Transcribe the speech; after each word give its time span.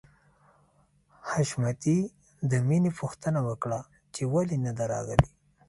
حشمتي 1.29 1.99
د 2.51 2.51
مینې 2.67 2.91
پوښتنه 2.99 3.39
وکړه 3.47 3.79
چې 4.13 4.21
ولې 4.33 4.57
نده 4.65 4.85
راغلې 4.93 5.29